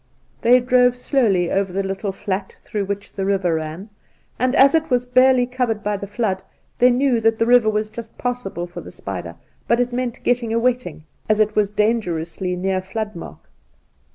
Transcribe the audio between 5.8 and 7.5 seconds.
by the flood they knew that the